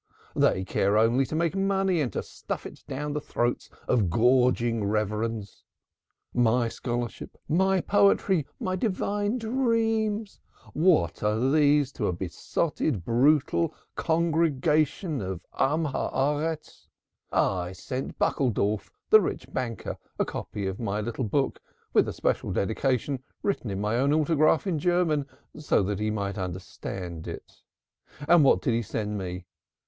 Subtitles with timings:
[0.35, 4.83] They care only to make money and to stuff it down the throats of gorging
[4.83, 5.63] reverends.
[6.33, 10.39] My scholarship, my poetry, my divine dreams
[10.73, 16.87] what are these to a besotted, brutal congregation of Men of the Earth?
[17.31, 21.61] I sent Buckledorf, the rich banker, a copy of my little book,
[21.93, 26.39] with a special dedication written in my own autograph in German, so that he might
[26.39, 27.61] understand it.
[28.27, 29.45] And what did he send me?